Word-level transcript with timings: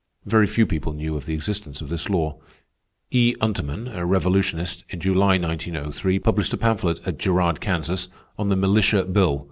Very 0.25 0.47
few 0.47 0.65
people 0.65 0.93
knew 0.93 1.15
of 1.15 1.27
the 1.27 1.35
existence 1.35 1.79
of 1.79 1.89
this 1.89 2.09
law. 2.09 2.39
E. 3.11 3.35
Untermann, 3.39 3.87
a 3.95 4.03
revolutionist, 4.03 4.83
in 4.89 4.99
July, 4.99 5.37
1903, 5.37 6.17
published 6.17 6.53
a 6.53 6.57
pamphlet 6.57 6.99
at 7.05 7.19
Girard, 7.19 7.61
Kansas, 7.61 8.07
on 8.35 8.47
the 8.47 8.55
"Militia 8.55 9.03
Bill." 9.05 9.39